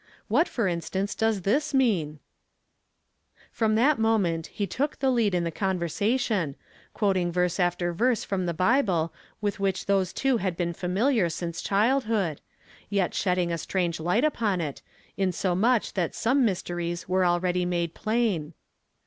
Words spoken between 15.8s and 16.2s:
that